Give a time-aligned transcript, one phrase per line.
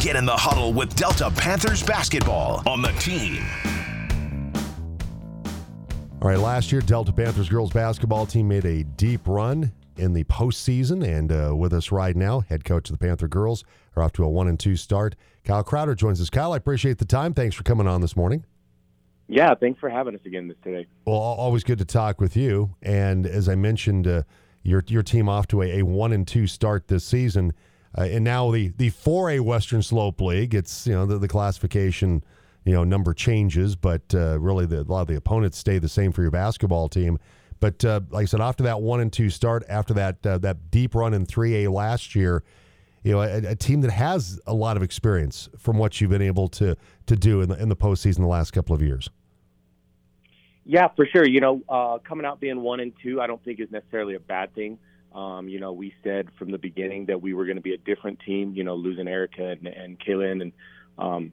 [0.00, 3.44] Get in the huddle with Delta Panthers basketball on the team.
[6.22, 10.24] All right, last year, Delta Panthers girls basketball team made a deep run in the
[10.24, 13.62] postseason, and uh, with us right now, head coach of the Panther girls
[13.94, 15.16] are off to a one and two start.
[15.44, 16.30] Kyle Crowder joins us.
[16.30, 17.34] Kyle, I appreciate the time.
[17.34, 18.46] Thanks for coming on this morning.
[19.28, 20.86] Yeah, thanks for having us again this today.
[21.04, 22.74] Well, always good to talk with you.
[22.80, 24.22] And as I mentioned, uh,
[24.62, 27.52] your your team off to a, a one and two start this season,
[27.96, 30.54] uh, and now the the four A Western Slope League.
[30.54, 32.22] It's you know the, the classification
[32.64, 35.88] you know number changes, but uh, really the, a lot of the opponents stay the
[35.88, 37.18] same for your basketball team.
[37.58, 40.70] But uh, like I said, after that one and two start, after that uh, that
[40.70, 42.44] deep run in three A last year,
[43.02, 46.22] you know a, a, team that has a lot of experience from what you've been
[46.22, 46.76] able to
[47.06, 49.10] to do in the in the postseason the last couple of years.
[50.64, 51.26] Yeah, for sure.
[51.26, 54.20] You know, uh, coming out being one and two, I don't think is necessarily a
[54.20, 54.78] bad thing.
[55.14, 57.78] Um, you know, we said from the beginning that we were going to be a
[57.78, 58.54] different team.
[58.54, 60.52] You know, losing Erica and, and Kaylin, and
[60.98, 61.32] um,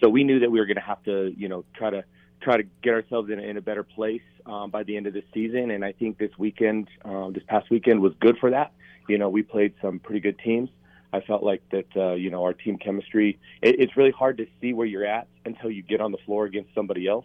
[0.00, 2.04] so we knew that we were going to have to, you know, try to
[2.40, 5.12] try to get ourselves in a, in a better place um, by the end of
[5.12, 5.70] the season.
[5.70, 8.72] And I think this weekend, um, this past weekend, was good for that.
[9.08, 10.68] You know, we played some pretty good teams.
[11.12, 13.38] I felt like that, uh, you know, our team chemistry.
[13.62, 16.44] It, it's really hard to see where you're at until you get on the floor
[16.44, 17.24] against somebody else.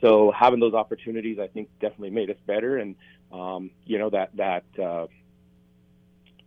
[0.00, 2.78] So having those opportunities, I think, definitely made us better.
[2.78, 2.94] And
[3.32, 5.06] um, you know that that uh,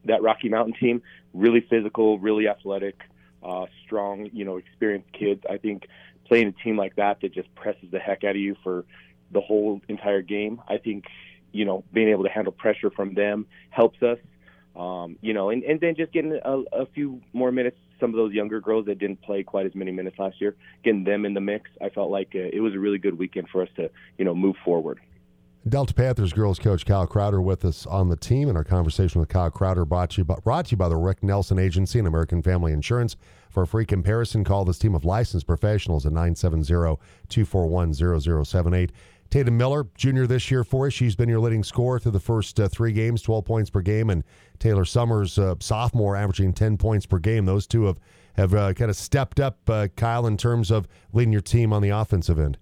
[0.06, 1.02] that Rocky Mountain team,
[1.34, 3.00] really physical, really athletic,
[3.44, 5.44] uh, strong, you know, experienced kids.
[5.50, 5.88] I think
[6.26, 8.86] playing a team like that that just presses the heck out of you for
[9.32, 10.62] the whole entire game.
[10.68, 11.06] I think
[11.52, 14.18] you know being able to handle pressure from them helps us.
[14.76, 17.78] Um, you know, and, and then just getting a, a few more minutes.
[18.00, 21.04] Some of those younger girls that didn't play quite as many minutes last year, getting
[21.04, 21.70] them in the mix.
[21.82, 24.34] I felt like uh, it was a really good weekend for us to you know
[24.34, 25.00] move forward.
[25.70, 29.30] Delta Panthers girls coach Kyle Crowder with us on the team, and our conversation with
[29.30, 32.08] Kyle Crowder brought to you by, brought to you by the Rick Nelson Agency and
[32.08, 33.16] American Family Insurance.
[33.52, 38.90] For a free comparison, call this team of licensed professionals at 970-241-0078.
[39.32, 40.94] Tatum Miller, junior this year for us.
[40.94, 44.09] She's been your leading scorer through the first uh, three games, 12 points per game.
[44.09, 44.25] And
[44.59, 47.46] Taylor Summers, uh, sophomore, averaging 10 points per game.
[47.46, 47.97] Those two have,
[48.36, 51.81] have uh, kind of stepped up, uh, Kyle, in terms of leading your team on
[51.81, 52.58] the offensive end.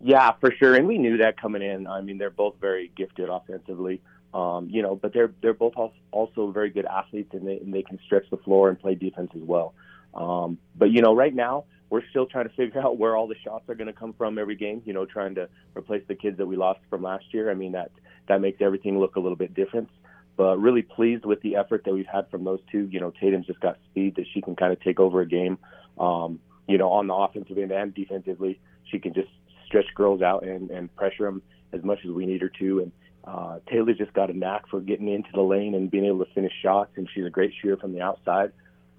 [0.00, 1.86] Yeah, for sure, and we knew that coming in.
[1.88, 4.00] I mean, they're both very gifted offensively,
[4.32, 5.72] um, you know, but they're they're both
[6.12, 9.32] also very good athletes, and they and they can stretch the floor and play defense
[9.34, 9.74] as well.
[10.14, 13.36] Um, but you know, right now we're still trying to figure out where all the
[13.44, 14.82] shots are going to come from every game.
[14.84, 17.50] You know, trying to replace the kids that we lost from last year.
[17.50, 17.90] I mean, that
[18.28, 19.88] that makes everything look a little bit different.
[20.36, 22.88] But really pleased with the effort that we've had from those two.
[22.90, 25.58] You know, Tatum's just got speed that she can kind of take over a game.
[25.98, 26.38] Um,
[26.68, 28.60] you know, on the offensive end and defensively,
[28.90, 29.30] she can just
[29.66, 32.80] stretch girls out and, and pressure them as much as we need her to.
[32.80, 32.92] And
[33.24, 36.32] uh, Taylor's just got a knack for getting into the lane and being able to
[36.32, 38.52] finish shots, and she's a great shooter from the outside.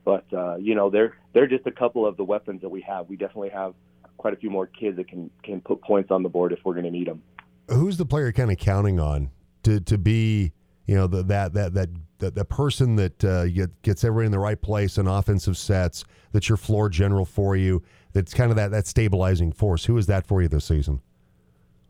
[0.03, 3.09] But uh, you know, they're they're just a couple of the weapons that we have.
[3.09, 3.73] We definitely have
[4.17, 6.73] quite a few more kids that can can put points on the board if we're
[6.73, 7.21] going to need them.
[7.69, 9.29] Who's the player kind of counting on
[9.63, 10.51] to to be
[10.87, 11.89] you know the, that that that
[12.19, 13.45] that the person that uh,
[13.81, 17.81] gets everyone in the right place in offensive sets, that's your floor general for you,
[18.13, 19.85] that's kind of that, that stabilizing force.
[19.85, 21.01] Who is that for you this season?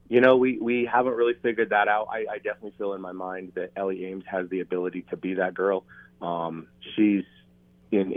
[0.08, 2.08] You know, we, we haven't really figured that out.
[2.12, 5.36] I, I definitely feel in my mind that Ellie Ames has the ability to be
[5.36, 5.84] that girl.
[6.22, 7.24] Um, she's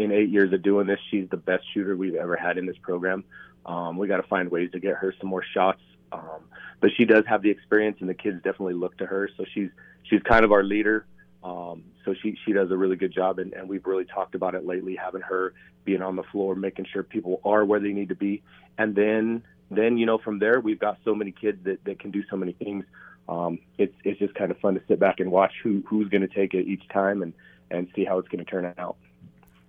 [0.03, 2.77] in, eight years of doing this, she's the best shooter we've ever had in this
[2.83, 3.25] program.
[3.65, 5.81] Um, we got to find ways to get her some more shots.
[6.11, 6.43] Um,
[6.81, 9.31] but she does have the experience, and the kids definitely look to her.
[9.37, 9.71] So she's
[10.05, 11.07] she's kind of our leader.
[11.45, 14.55] Um, so she she does a really good job, and, and we've really talked about
[14.55, 15.55] it lately, having her
[15.85, 18.43] being on the floor, making sure people are where they need to be,
[18.79, 22.11] and then then you know from there we've got so many kids that, that can
[22.11, 22.85] do so many things.
[23.29, 26.23] Um, it's it's just kind of fun to sit back and watch who who's going
[26.23, 27.33] to take it each time and
[27.71, 28.97] and see how it's going to turn out.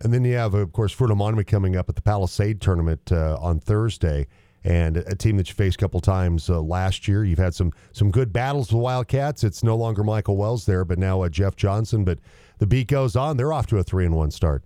[0.03, 3.37] And then you have, of course, Fruita Monument coming up at the Palisade tournament uh,
[3.39, 4.27] on Thursday
[4.65, 7.23] and a team that you faced a couple times uh, last year.
[7.23, 9.43] You've had some some good battles with Wildcats.
[9.43, 12.03] It's no longer Michael Wells there, but now uh, Jeff Johnson.
[12.03, 12.19] But
[12.59, 13.37] the beat goes on.
[13.37, 14.63] They're off to a three and one start.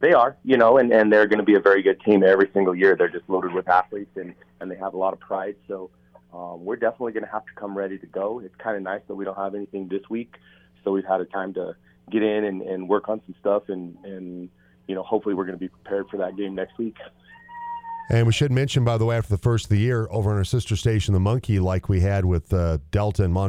[0.00, 2.48] They are, you know, and, and they're going to be a very good team every
[2.54, 2.96] single year.
[2.96, 5.56] They're just loaded with athletes and, and they have a lot of pride.
[5.68, 5.90] So
[6.32, 8.40] um, we're definitely going to have to come ready to go.
[8.40, 10.36] It's kind of nice that we don't have anything this week.
[10.82, 11.76] So we've had a time to
[12.10, 14.48] get in and, and work on some stuff and, and,
[14.86, 16.96] you know, hopefully we're going to be prepared for that game next week.
[18.10, 20.36] And we should mention, by the way, after the first of the year, over on
[20.36, 23.48] our sister station, The Monkey, like we had with uh, Delta and Mont